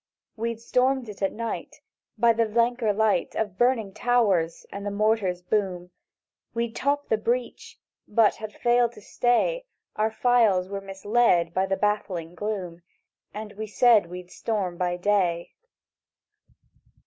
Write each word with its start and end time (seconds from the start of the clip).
"We'd 0.35 0.59
stormed 0.59 1.09
it 1.09 1.21
at 1.21 1.31
night, 1.31 1.75
by 2.17 2.33
the 2.33 2.47
vlanker 2.47 2.91
light 2.91 3.35
Of 3.35 3.55
burning 3.59 3.93
towers, 3.93 4.65
and 4.71 4.83
the 4.83 4.89
mortar's 4.89 5.43
boom: 5.43 5.91
We'd 6.55 6.75
topped 6.75 7.09
the 7.09 7.19
breach; 7.19 7.77
but 8.07 8.33
had 8.37 8.51
failed 8.51 8.93
to 8.93 9.01
stay, 9.01 9.67
For 9.93 10.01
our 10.01 10.09
files 10.11 10.69
were 10.69 10.81
misled 10.81 11.53
by 11.53 11.67
the 11.67 11.77
baffling 11.77 12.33
gloom; 12.33 12.81
And 13.31 13.53
we 13.53 13.67
said 13.67 14.07
we'd 14.07 14.31
storm 14.31 14.75
by 14.75 14.97
day. 14.97 15.51